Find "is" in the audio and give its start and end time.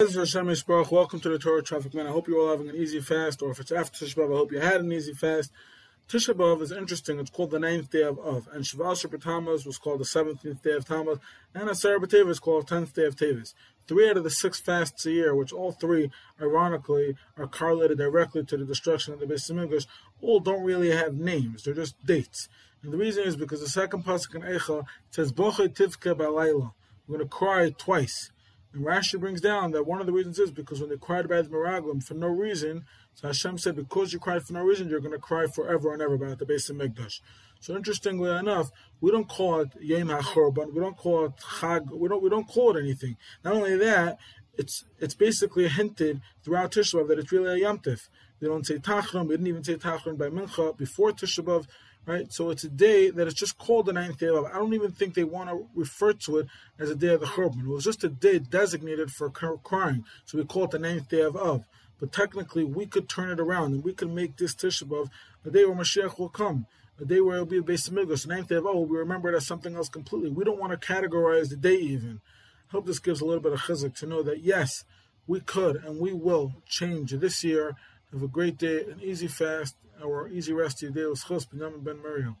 6.62-6.70, 12.30-12.38, 23.24-23.34, 30.38-30.50, 53.26-53.34